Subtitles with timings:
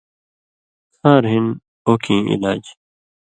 [0.95, 1.45] کھاݩر ہِن
[1.87, 2.63] اوکیں علاج